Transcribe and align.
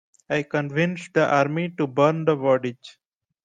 I 0.31 0.41
convinced 0.41 1.13
the 1.13 1.31
army 1.31 1.69
to 1.77 1.85
burn 1.85 2.25
the 2.25 2.35
bodies. 2.35 2.97